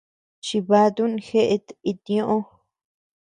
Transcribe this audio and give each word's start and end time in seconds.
Chivatun 0.45 1.11
jeʼet 1.25 1.65
itñoʼo. 1.91 2.35